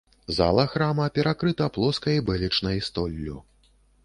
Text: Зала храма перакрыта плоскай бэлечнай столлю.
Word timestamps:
Зала 0.35 0.63
храма 0.75 1.05
перакрыта 1.17 1.67
плоскай 1.75 2.17
бэлечнай 2.31 2.83
столлю. 2.89 3.37